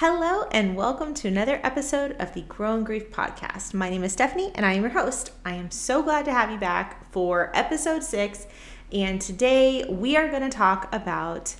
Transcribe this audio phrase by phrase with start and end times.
[0.00, 3.74] Hello, and welcome to another episode of the Grow in Grief podcast.
[3.74, 5.32] My name is Stephanie, and I am your host.
[5.44, 8.46] I am so glad to have you back for episode six.
[8.92, 11.56] And today we are going to talk about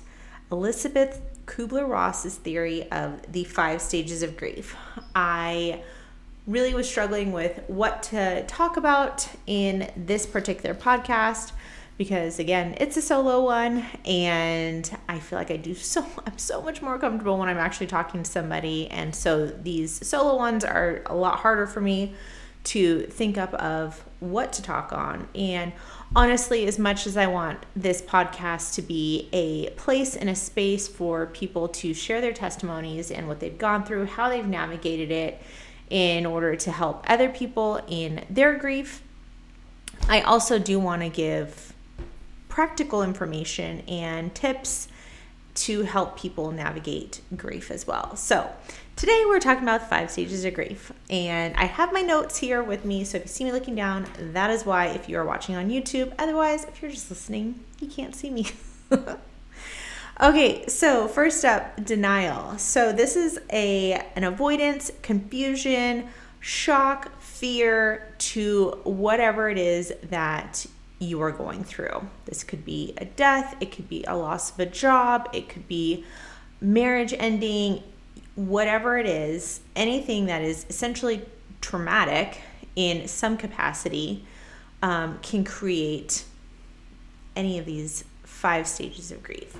[0.53, 4.73] Elizabeth Kubler Ross's theory of the five stages of grief.
[5.13, 5.83] I
[6.47, 11.51] really was struggling with what to talk about in this particular podcast
[11.99, 16.63] because again, it's a solo one and I feel like I do so I'm so
[16.63, 21.03] much more comfortable when I'm actually talking to somebody and so these solo ones are
[21.05, 22.15] a lot harder for me
[22.61, 25.27] to think up of what to talk on.
[25.35, 25.73] And
[26.15, 30.87] honestly as much as I want this podcast to be a place and a space
[30.87, 35.41] for people to share their testimonies and what they've gone through, how they've navigated it
[35.89, 39.03] in order to help other people in their grief,
[40.07, 41.73] I also do want to give
[42.59, 44.89] practical information and tips
[45.55, 48.17] to help people navigate grief as well.
[48.17, 48.51] So,
[48.97, 50.91] today we're talking about the five stages of grief.
[51.09, 53.05] And I have my notes here with me.
[53.05, 55.69] So, if you see me looking down, that is why if you are watching on
[55.69, 56.13] YouTube.
[56.19, 58.47] Otherwise, if you're just listening, you can't see me.
[60.21, 62.57] okay, so first up, denial.
[62.57, 66.09] So, this is a an avoidance, confusion,
[66.41, 70.65] shock, fear to whatever it is that
[70.99, 72.07] you are going through.
[72.25, 75.67] This could be a death, it could be a loss of a job, it could
[75.67, 76.05] be
[76.61, 77.81] marriage ending,
[78.35, 81.25] whatever it is, anything that is essentially
[81.61, 82.41] traumatic
[82.75, 84.25] in some capacity
[84.81, 86.23] um, can create
[87.35, 89.55] any of these five stages of grief.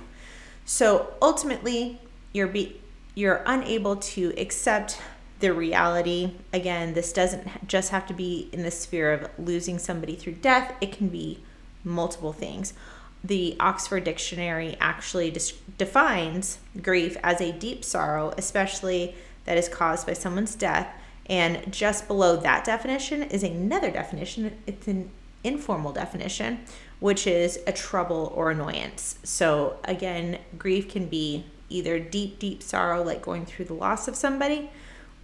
[0.64, 1.98] So ultimately,
[2.32, 2.80] you're be
[3.14, 5.00] you're unable to accept
[5.40, 6.34] the reality.
[6.52, 10.74] Again, this doesn't just have to be in the sphere of losing somebody through death,
[10.80, 11.40] it can be
[11.84, 12.74] multiple things.
[13.22, 15.34] The Oxford Dictionary actually
[15.76, 20.88] defines grief as a deep sorrow, especially that is caused by someone's death.
[21.26, 24.58] And just below that definition is another definition.
[24.66, 25.10] It's an
[25.44, 26.60] informal definition,
[26.98, 29.18] which is a trouble or annoyance.
[29.22, 34.16] So, again, grief can be either deep, deep sorrow, like going through the loss of
[34.16, 34.70] somebody,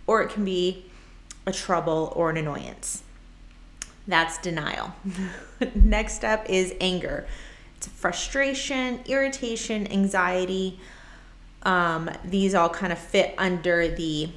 [0.06, 0.84] or it can be
[1.46, 3.02] a trouble or an annoyance.
[4.06, 4.94] That's denial.
[5.74, 7.26] Next up is anger.
[7.76, 10.78] It's frustration, irritation, anxiety.
[11.62, 14.30] Um, these all kind of fit under the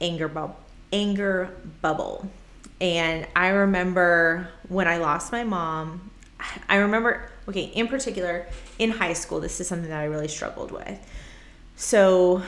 [0.00, 0.56] anger bubble.
[0.92, 1.50] Anger
[1.82, 2.30] bubble.
[2.80, 6.10] And I remember when I lost my mom,
[6.68, 8.46] I remember, okay, in particular,
[8.78, 10.98] in high school, this is something that I really struggled with.
[11.80, 12.42] So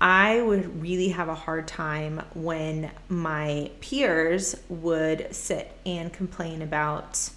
[0.00, 7.30] I would really have a hard time when my peers would sit and complain about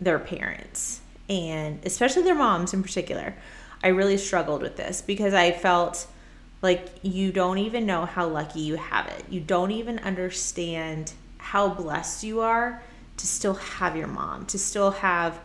[0.00, 3.34] their parents and especially their moms in particular.
[3.84, 6.06] I really struggled with this because I felt
[6.62, 9.26] like you don't even know how lucky you have it.
[9.28, 12.82] You don't even understand how blessed you are
[13.18, 15.38] to still have your mom, to still have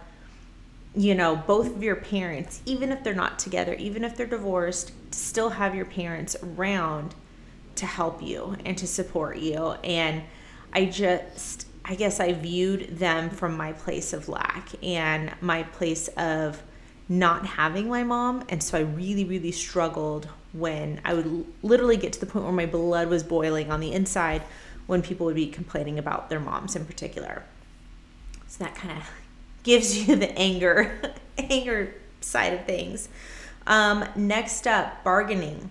[0.95, 4.91] you know, both of your parents, even if they're not together, even if they're divorced,
[5.11, 7.15] still have your parents around
[7.75, 9.71] to help you and to support you.
[9.83, 10.23] And
[10.71, 16.09] I just, I guess I viewed them from my place of lack and my place
[16.09, 16.61] of
[17.09, 18.43] not having my mom.
[18.49, 22.53] And so I really, really struggled when I would literally get to the point where
[22.53, 24.43] my blood was boiling on the inside
[24.85, 27.43] when people would be complaining about their moms in particular.
[28.47, 29.09] So that kind of
[29.63, 31.01] gives you the anger
[31.37, 33.09] anger side of things.
[33.65, 35.69] Um, next up, bargaining.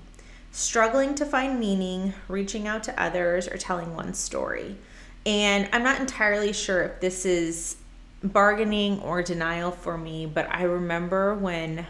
[0.50, 4.76] Struggling to find meaning, reaching out to others, or telling one story.
[5.24, 7.76] And I'm not entirely sure if this is
[8.22, 11.86] bargaining or denial for me, but I remember when,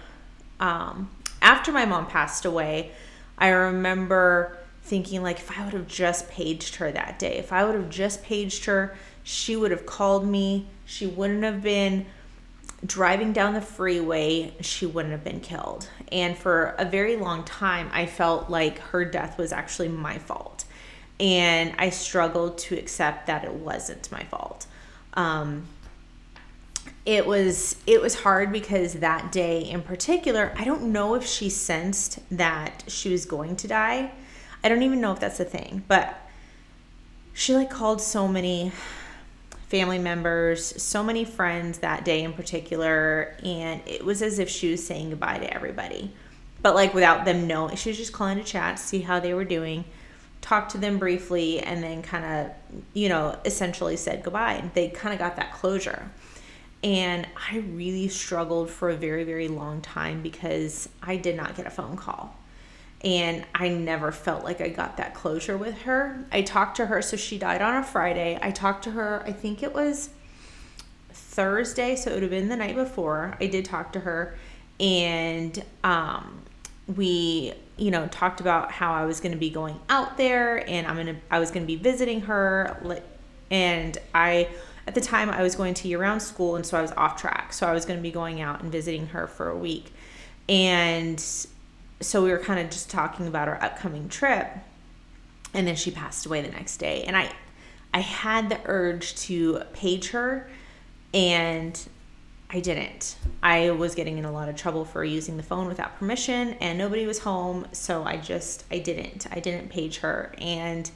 [0.60, 2.92] um, after my mom passed away,
[3.36, 7.64] I remember thinking, like, if I would have just paged her that day, if I
[7.64, 10.66] would have just paged her, she would have called me.
[10.84, 12.06] She wouldn't have been
[12.84, 14.54] driving down the freeway.
[14.60, 15.88] She wouldn't have been killed.
[16.10, 20.64] And for a very long time, I felt like her death was actually my fault.
[21.20, 24.66] And I struggled to accept that it wasn't my fault.
[25.14, 25.66] Um,
[27.04, 31.48] it was it was hard because that day in particular i don't know if she
[31.48, 34.10] sensed that she was going to die
[34.62, 36.16] i don't even know if that's a thing but
[37.32, 38.70] she like called so many
[39.72, 44.70] family members, so many friends that day in particular, and it was as if she
[44.70, 46.12] was saying goodbye to everybody.
[46.60, 49.46] But like without them knowing, she was just calling to chat, see how they were
[49.46, 49.86] doing,
[50.42, 54.52] talk to them briefly, and then kind of, you know, essentially said goodbye.
[54.56, 56.10] And they kind of got that closure.
[56.84, 61.66] And I really struggled for a very, very long time because I did not get
[61.66, 62.36] a phone call.
[63.04, 66.24] And I never felt like I got that closure with her.
[66.30, 68.38] I talked to her, so she died on a Friday.
[68.40, 70.10] I talked to her, I think it was
[71.10, 73.36] Thursday, so it would have been the night before.
[73.40, 74.36] I did talk to her,
[74.78, 76.42] and um,
[76.94, 80.86] we, you know, talked about how I was going to be going out there, and
[80.86, 83.02] I'm gonna, I was going to be visiting her,
[83.50, 84.48] and I.
[84.84, 87.16] At the time, I was going to year round school, and so I was off
[87.16, 87.52] track.
[87.52, 89.92] So I was going to be going out and visiting her for a week.
[90.48, 91.24] And
[92.02, 94.48] so we were kind of just talking about our upcoming trip
[95.54, 97.04] and then she passed away the next day.
[97.04, 97.32] And i
[97.94, 100.50] i had the urge to page her
[101.12, 101.78] and
[102.50, 103.16] i didn't.
[103.42, 106.78] I was getting in a lot of trouble for using the phone without permission and
[106.78, 109.26] nobody was home so i just i didn't.
[109.30, 110.34] I didn't page her.
[110.38, 110.90] And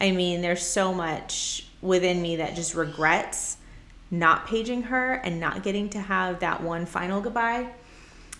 [0.00, 3.56] i mean there's so much within me that just regrets
[4.10, 7.68] not paging her and not getting to have that one final goodbye.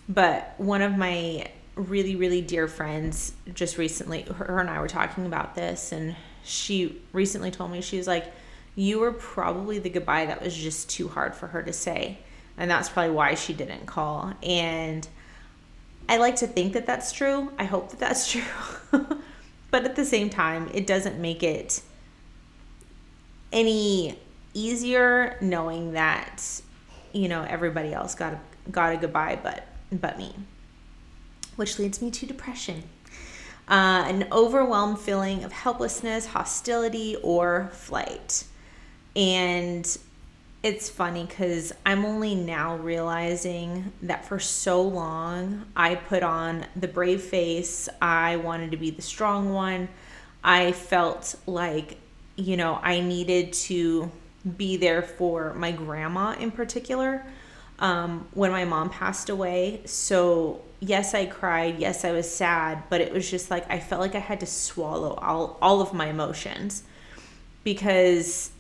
[0.09, 1.47] But one of my
[1.79, 7.01] really, really dear friends just recently, her and I were talking about this, and she
[7.13, 8.33] recently told me, she was like,
[8.75, 12.19] You were probably the goodbye that was just too hard for her to say.
[12.57, 14.35] And that's probably why she didn't call.
[14.43, 15.07] And
[16.09, 17.53] I like to think that that's true.
[17.59, 18.43] I hope that that's true.
[18.91, 21.83] but at the same time, it doesn't make it
[23.53, 24.19] any
[24.55, 26.43] easier knowing that
[27.13, 30.35] you know everybody else got a, got a goodbye but but me
[31.59, 32.85] which leads me to depression.
[33.69, 38.45] Uh, an overwhelmed feeling of helplessness, hostility, or flight.
[39.17, 39.99] And
[40.63, 46.89] it's funny because I'm only now realizing that for so long I put on the
[46.89, 47.89] brave face.
[48.01, 49.89] I wanted to be the strong one.
[50.43, 51.99] I felt like,
[52.37, 54.11] you know, I needed to
[54.57, 57.27] be there for my grandma in particular
[57.79, 59.83] um, when my mom passed away.
[59.85, 61.79] So, yes, I cried.
[61.79, 62.83] Yes, I was sad.
[62.89, 65.93] But it was just like I felt like I had to swallow all, all of
[65.93, 66.83] my emotions
[67.65, 68.51] because,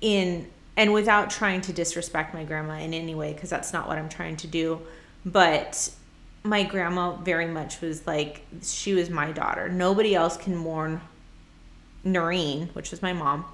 [0.00, 3.98] in and without trying to disrespect my grandma in any way, because that's not what
[3.98, 4.80] I'm trying to do.
[5.26, 5.90] But
[6.44, 9.68] my grandma very much was like, she was my daughter.
[9.68, 11.00] Nobody else can mourn
[12.04, 13.44] Noreen, which was my mom,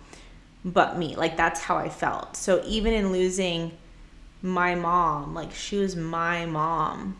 [0.67, 1.17] but me.
[1.17, 2.37] Like, that's how I felt.
[2.37, 3.73] So, even in losing
[4.45, 5.35] my mom.
[5.35, 7.17] Like she was my mom.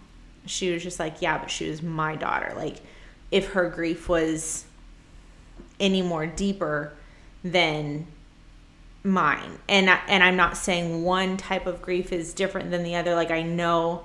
[0.47, 2.53] She was just like, yeah, but she was my daughter.
[2.55, 2.77] Like
[3.31, 4.67] if her grief was
[5.81, 6.93] any more deeper
[7.43, 8.07] than
[9.03, 9.59] mine.
[9.69, 13.15] And I, and I'm not saying one type of grief is different than the other.
[13.15, 14.05] Like I know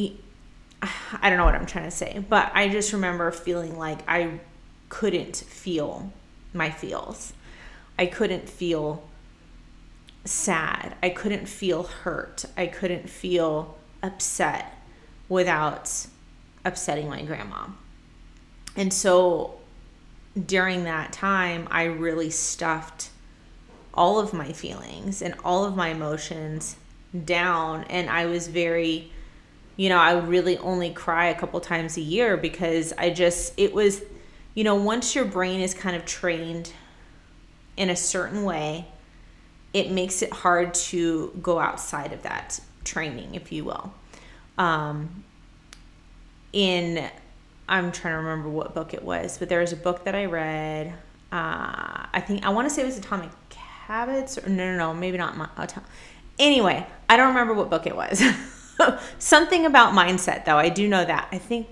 [0.00, 4.40] I don't know what I'm trying to say, but I just remember feeling like I
[4.88, 6.12] couldn't feel
[6.52, 7.32] my feels.
[7.98, 9.09] I couldn't feel
[10.24, 10.94] sad.
[11.02, 12.44] I couldn't feel hurt.
[12.56, 14.76] I couldn't feel upset
[15.28, 16.06] without
[16.64, 17.66] upsetting my grandma.
[18.76, 19.58] And so
[20.46, 23.10] during that time, I really stuffed
[23.94, 26.76] all of my feelings and all of my emotions
[27.24, 27.84] down.
[27.84, 29.10] And I was very,
[29.76, 33.72] you know, I really only cry a couple times a year because I just, it
[33.72, 34.02] was,
[34.54, 36.72] you know, once your brain is kind of trained
[37.76, 38.86] in a certain way,
[39.72, 43.92] it makes it hard to go outside of that training, if you will.
[44.58, 45.24] Um,
[46.52, 47.08] in,
[47.68, 50.24] I'm trying to remember what book it was, but there was a book that I
[50.24, 50.88] read.
[51.32, 54.94] Uh, I think, I want to say it was Atomic Habits, or no, no, no,
[54.94, 55.36] maybe not.
[55.36, 55.48] My,
[56.38, 58.22] anyway, I don't remember what book it was.
[59.18, 60.56] Something about mindset, though.
[60.56, 61.28] I do know that.
[61.30, 61.68] I think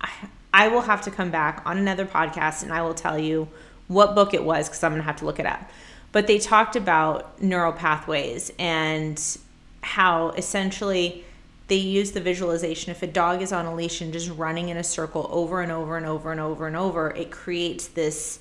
[0.00, 0.10] I,
[0.52, 3.48] I will have to come back on another podcast and I will tell you
[3.88, 5.70] what book it was because I'm going to have to look it up
[6.12, 9.38] but they talked about neural pathways and
[9.82, 11.24] how essentially
[11.68, 12.90] they use the visualization.
[12.90, 15.72] If a dog is on a leash and just running in a circle over and
[15.72, 18.40] over and over and over and over, it creates this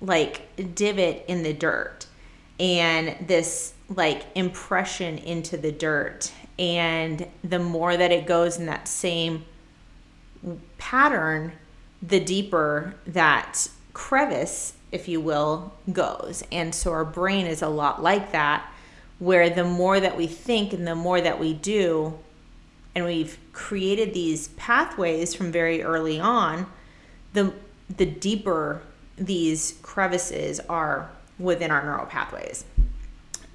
[0.00, 2.06] like divot in the dirt
[2.58, 6.32] and this like impression into the dirt.
[6.58, 9.44] And the more that it goes in that same
[10.78, 11.52] pattern,
[12.00, 16.44] the deeper that crevice if you will, goes.
[16.52, 18.72] And so our brain is a lot like that,
[19.18, 22.16] where the more that we think and the more that we do,
[22.94, 26.68] and we've created these pathways from very early on,
[27.32, 27.52] the
[27.94, 28.82] the deeper
[29.16, 31.10] these crevices are
[31.40, 32.64] within our neural pathways.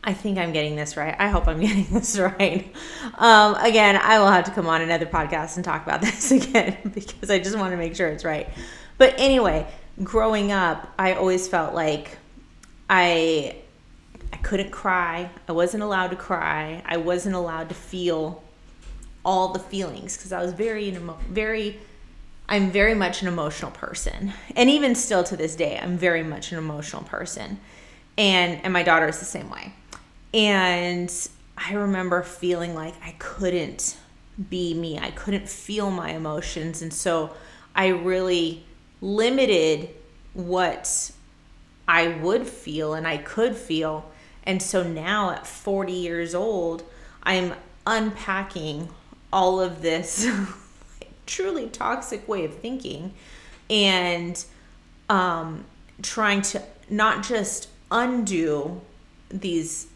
[0.03, 1.15] I think I'm getting this right.
[1.17, 2.69] I hope I'm getting this right.
[3.17, 6.91] Um, again, I will have to come on another podcast and talk about this again
[6.93, 8.49] because I just want to make sure it's right.
[8.97, 9.65] But anyway,
[10.03, 12.17] growing up, I always felt like
[12.89, 13.55] I
[14.31, 15.29] I couldn't cry.
[15.47, 16.83] I wasn't allowed to cry.
[16.85, 18.43] I wasn't allowed to feel
[19.25, 21.79] all the feelings because I was very very
[22.47, 24.33] I'm very much an emotional person.
[24.55, 27.59] And even still to this day, I'm very much an emotional person.
[28.17, 29.73] And and my daughter is the same way.
[30.33, 31.11] And
[31.57, 33.97] I remember feeling like I couldn't
[34.49, 34.97] be me.
[34.97, 36.81] I couldn't feel my emotions.
[36.81, 37.35] And so
[37.75, 38.63] I really
[39.01, 39.89] limited
[40.33, 41.11] what
[41.87, 44.09] I would feel and I could feel.
[44.43, 46.83] And so now at 40 years old,
[47.23, 47.53] I'm
[47.85, 48.89] unpacking
[49.31, 50.27] all of this
[51.25, 53.13] truly toxic way of thinking
[53.69, 54.43] and
[55.09, 55.65] um,
[56.01, 58.81] trying to not just undo
[59.29, 59.87] these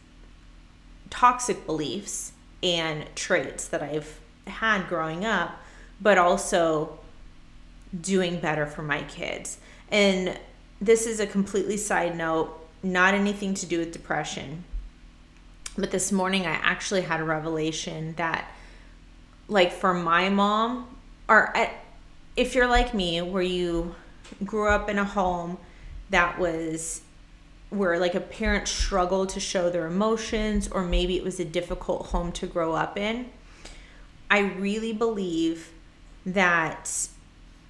[1.10, 5.60] toxic beliefs and traits that I've had growing up,
[6.02, 7.00] but also
[8.00, 9.58] doing better for my kids.
[9.90, 10.38] And
[10.82, 14.64] this is a completely side note, not anything to do with depression.
[15.78, 18.52] But this morning I actually had a revelation that,
[19.48, 20.96] like, for my mom,
[21.28, 21.70] or eh,
[22.36, 23.96] if you're like me, where you
[24.44, 25.58] grew up in a home
[26.10, 27.02] that was
[27.70, 32.08] where like a parent struggled to show their emotions, or maybe it was a difficult
[32.08, 33.28] home to grow up in,
[34.30, 35.72] I really believe
[36.26, 37.08] that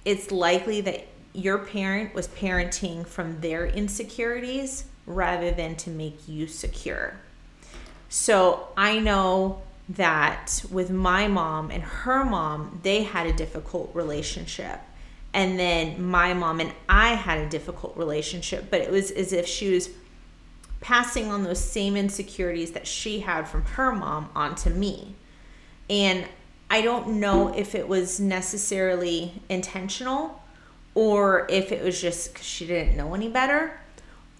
[0.04, 6.46] it's likely that your parent was parenting from their insecurities rather than to make you
[6.46, 7.14] secure.
[8.08, 14.80] So I know that with my mom and her mom, they had a difficult relationship.
[15.32, 19.46] And then my mom and I had a difficult relationship, but it was as if
[19.46, 19.90] she was
[20.80, 25.14] passing on those same insecurities that she had from her mom onto me.
[25.90, 26.26] And
[26.74, 30.42] I don't know if it was necessarily intentional
[30.96, 33.78] or if it was just because she didn't know any better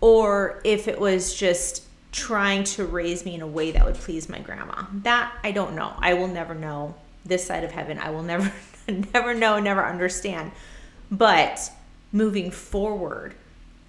[0.00, 4.28] or if it was just trying to raise me in a way that would please
[4.28, 4.82] my grandma.
[5.04, 5.92] That I don't know.
[5.96, 7.98] I will never know this side of heaven.
[7.98, 8.52] I will never
[8.88, 10.50] never know, never understand.
[11.12, 11.70] But
[12.10, 13.36] moving forward,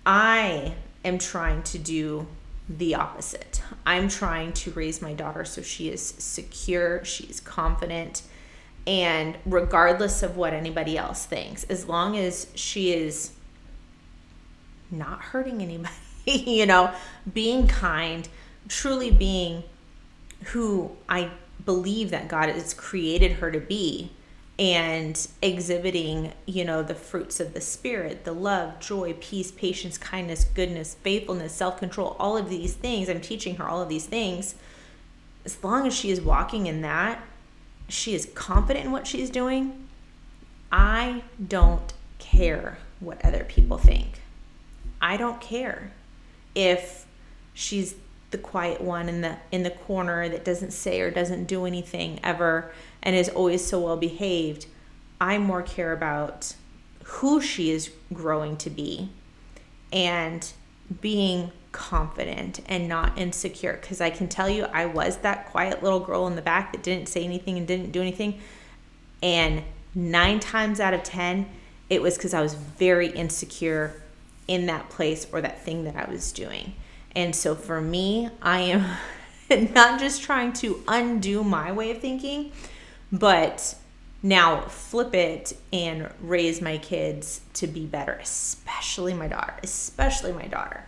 [0.05, 2.27] I am trying to do
[2.69, 3.63] the opposite.
[3.87, 8.21] I'm trying to raise my daughter so she is secure, she's confident,
[8.87, 13.31] and regardless of what anybody else thinks, as long as she is
[14.91, 15.93] not hurting anybody
[16.25, 16.91] you know,
[17.33, 18.27] being kind,
[18.67, 19.63] truly being
[20.45, 21.31] who I
[21.63, 24.11] believe that God has created her to be
[24.57, 30.45] and exhibiting, you know, the fruits of the spirit, the love, joy, peace, patience, kindness,
[30.45, 33.09] goodness, faithfulness, self-control, all of these things.
[33.09, 34.55] I'm teaching her all of these things.
[35.43, 37.21] As long as she is walking in that,
[37.87, 39.87] she is confident in what she's doing.
[40.71, 44.21] I don't care what other people think.
[45.01, 45.91] I don't care
[46.55, 47.05] if
[47.53, 47.95] she's
[48.31, 52.19] the quiet one in the in the corner that doesn't say or doesn't do anything
[52.23, 54.65] ever and is always so well behaved
[55.21, 56.53] i more care about
[57.03, 59.09] who she is growing to be
[59.93, 60.51] and
[60.99, 65.99] being confident and not insecure because i can tell you i was that quiet little
[65.99, 68.39] girl in the back that didn't say anything and didn't do anything
[69.21, 69.61] and
[69.93, 71.45] 9 times out of 10
[71.89, 74.01] it was cuz i was very insecure
[74.47, 76.73] in that place or that thing that I was doing.
[77.15, 78.97] And so for me, I am
[79.73, 82.51] not just trying to undo my way of thinking,
[83.11, 83.75] but
[84.21, 90.47] now flip it and raise my kids to be better, especially my daughter, especially my
[90.47, 90.85] daughter.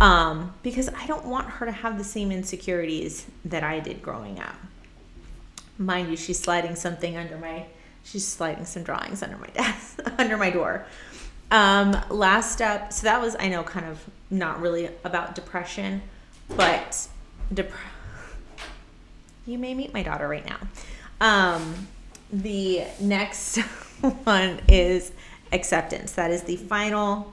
[0.00, 4.38] Um, because I don't want her to have the same insecurities that I did growing
[4.38, 4.54] up.
[5.78, 7.64] Mind you, she's sliding something under my,
[8.04, 10.86] she's sliding some drawings under my desk, under my door.
[11.50, 16.02] Um, last up, so that was I know kind of not really about depression,
[16.56, 17.06] but
[17.54, 17.70] dep-
[19.46, 20.58] you may meet my daughter right now.
[21.20, 21.86] Um,
[22.32, 23.58] the next
[24.24, 25.12] one is
[25.52, 26.12] acceptance.
[26.12, 27.32] That is the final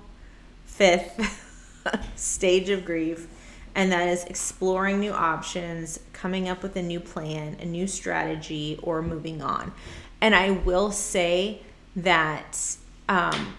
[0.65, 1.41] fifth
[2.15, 3.27] stage of grief,
[3.75, 8.79] and that is exploring new options, coming up with a new plan, a new strategy,
[8.83, 9.73] or moving on.
[10.21, 11.61] And I will say
[11.95, 12.77] that
[13.09, 13.55] um,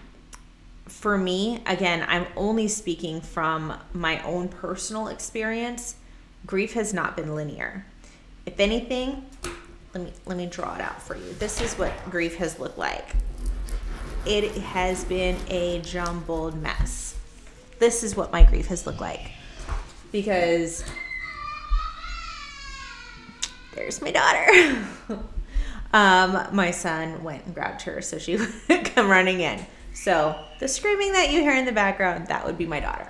[0.87, 5.95] for me, again, I'm only speaking from my own personal experience.
[6.45, 7.85] Grief has not been linear.
[8.45, 9.25] If anything,
[9.93, 11.33] let me let me draw it out for you.
[11.39, 13.15] This is what grief has looked like.
[14.25, 17.15] It has been a jumbled mess.
[17.79, 19.31] This is what my grief has looked like.
[20.11, 20.83] Because
[23.75, 24.85] there's my daughter.
[25.93, 28.37] um, my son went and grabbed her so she
[28.69, 29.65] would come running in.
[29.93, 33.09] So the screaming that you hear in the background, that would be my daughter.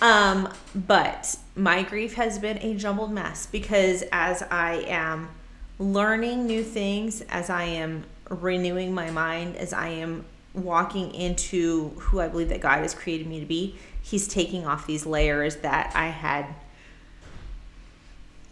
[0.00, 5.30] Um, but my grief has been a jumbled mess because as I am
[5.78, 10.24] learning new things as I am renewing my mind, as I am
[10.56, 13.76] walking into who I believe that God has created me to be.
[14.02, 16.46] He's taking off these layers that I had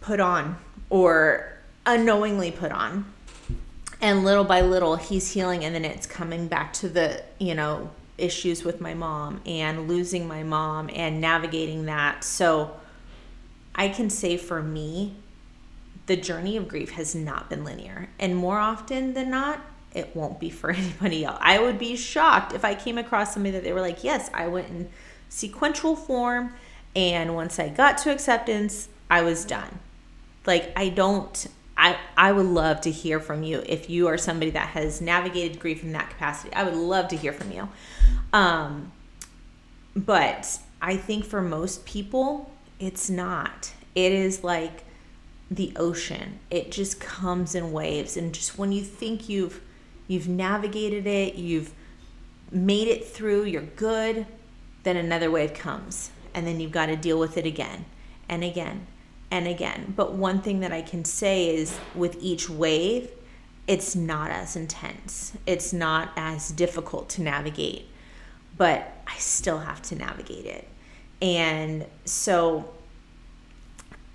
[0.01, 0.57] put on
[0.89, 3.11] or unknowingly put on.
[4.01, 7.89] And little by little, he's healing, and then it's coming back to the, you know,
[8.17, 12.23] issues with my mom and losing my mom and navigating that.
[12.23, 12.77] So
[13.73, 15.15] I can say for me,
[16.05, 18.09] the journey of grief has not been linear.
[18.19, 19.59] And more often than not,
[19.95, 21.39] it won't be for anybody else.
[21.41, 24.47] I would be shocked if I came across somebody that they were like, yes, I
[24.47, 24.89] went in
[25.29, 26.53] sequential form.
[26.95, 29.79] And once I got to acceptance, I was done.
[30.45, 34.51] Like, I don't, I, I would love to hear from you if you are somebody
[34.51, 36.53] that has navigated grief in that capacity.
[36.53, 37.67] I would love to hear from you.
[38.31, 38.91] Um,
[39.95, 43.73] but I think for most people, it's not.
[43.93, 44.83] It is like
[45.49, 46.39] the ocean.
[46.49, 49.61] It just comes in waves, and just when you think you've
[50.07, 51.73] you've navigated it, you've
[52.51, 54.25] made it through, you're good,
[54.83, 57.85] then another wave comes, and then you've got to deal with it again
[58.29, 58.87] and again
[59.31, 59.93] and again.
[59.95, 63.09] But one thing that I can say is with each wave,
[63.67, 65.33] it's not as intense.
[65.45, 67.87] It's not as difficult to navigate,
[68.57, 70.67] but I still have to navigate it.
[71.21, 72.69] And so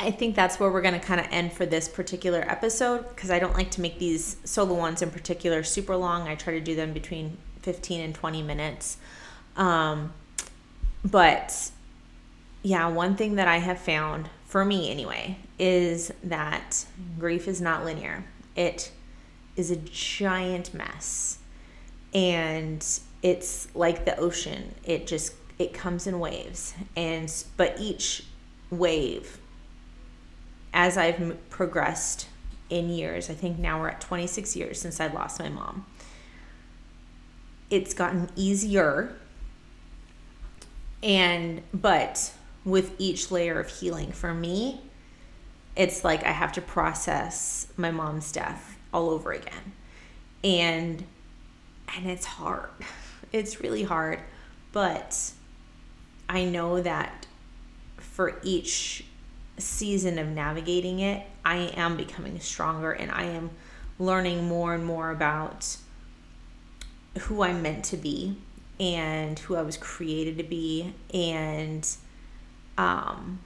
[0.01, 3.31] I think that's where we're going to kind of end for this particular episode because
[3.31, 6.27] I don't like to make these solo ones in particular super long.
[6.27, 8.97] I try to do them between 15 and 20 minutes.
[9.57, 10.15] Um,
[11.05, 11.71] but
[12.63, 16.87] yeah, one thing that I have found for me anyway is that
[17.19, 18.25] grief is not linear.
[18.57, 18.91] It
[19.57, 21.41] is a giant mess.
[22.15, 22.85] And
[23.23, 24.75] it's like the ocean.
[24.83, 26.73] It just it comes in waves.
[26.97, 28.25] And but each
[28.71, 29.40] wave
[30.73, 32.27] as I've progressed
[32.69, 35.87] in years, I think now we're at 26 years since I lost my mom.
[37.71, 39.17] It's gotten easier
[41.03, 42.33] and but
[42.65, 44.83] with each layer of healing for me,
[45.77, 49.73] it's like I have to process my mom's death all over again.
[50.45, 51.05] And
[51.97, 52.71] and it's hard.
[53.33, 54.19] It's really hard,
[54.73, 55.31] but
[56.29, 57.29] I know that
[57.97, 59.05] for each
[59.61, 63.51] season of navigating it, I am becoming stronger and I am
[63.99, 65.77] learning more and more about
[67.21, 68.37] who I'm meant to be
[68.79, 71.87] and who I was created to be and
[72.79, 73.41] um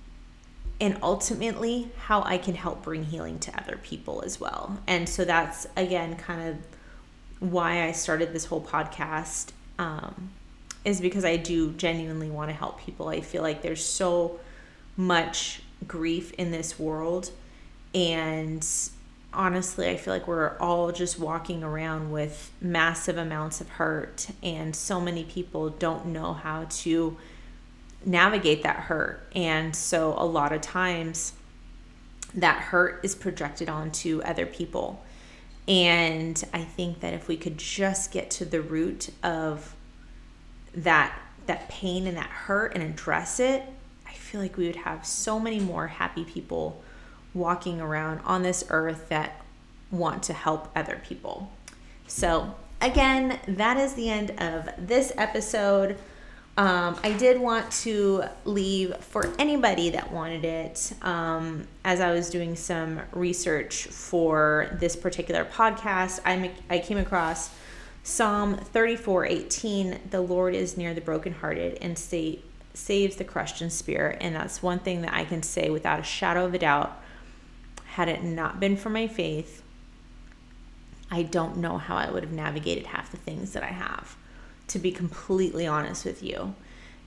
[0.81, 4.81] and ultimately how I can help bring healing to other people as well.
[4.87, 10.31] And so that's again kind of why I started this whole podcast um
[10.85, 13.09] is because I do genuinely want to help people.
[13.09, 14.39] I feel like there's so
[14.97, 17.31] much grief in this world.
[17.95, 18.67] And
[19.33, 24.75] honestly, I feel like we're all just walking around with massive amounts of hurt, and
[24.75, 27.17] so many people don't know how to
[28.05, 29.27] navigate that hurt.
[29.35, 31.35] And so, a lot of times,
[32.35, 35.05] that hurt is projected onto other people.
[35.67, 39.75] And I think that if we could just get to the root of
[40.75, 43.63] that that pain and that hurt and address it,
[44.15, 46.83] feel like we would have so many more happy people
[47.35, 49.43] walking around on this earth that
[49.91, 51.51] want to help other people.
[52.07, 55.99] So, again, that is the end of this episode.
[56.57, 60.93] Um, I did want to leave for anybody that wanted it.
[61.03, 67.51] Um, as I was doing some research for this particular podcast, I, I came across
[68.05, 70.01] Psalm 34 18.
[70.11, 72.41] The Lord is near the brokenhearted and say,
[72.75, 74.19] saves the crushed in spirit.
[74.21, 77.01] And that's one thing that I can say without a shadow of a doubt.
[77.85, 79.63] Had it not been for my faith,
[81.11, 84.17] I don't know how I would have navigated half the things that I have,
[84.69, 86.55] to be completely honest with you.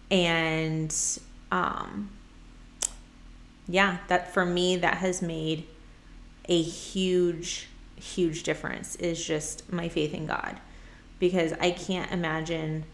[0.10, 0.95] And
[1.51, 2.10] um,
[3.67, 5.65] yeah, that for me, that has made
[6.47, 10.58] a huge, huge difference is just my faith in God.
[11.19, 12.86] Because I can't imagine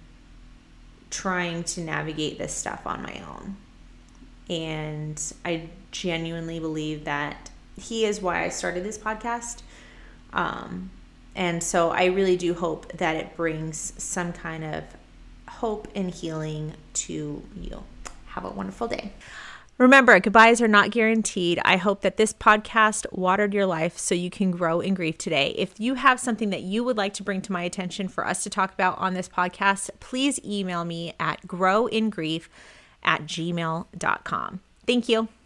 [1.14, 3.56] trying to navigate this stuff on my own.
[4.50, 9.62] And I genuinely believe that he is why I started this podcast.
[10.34, 10.90] Um,
[11.36, 14.84] and so I really do hope that it brings some kind of
[15.48, 17.84] hope and healing to you.
[18.26, 19.14] Have a wonderful day.
[19.80, 21.60] Remember, goodbyes are not guaranteed.
[21.66, 25.56] I hope that this podcast watered your life so you can grow in grief today.
[25.58, 28.44] If you have something that you would like to bring to my attention for us
[28.44, 32.50] to talk about on this podcast, please email me at growingrief
[33.02, 34.60] at gmail.com.
[34.86, 35.28] Thank you.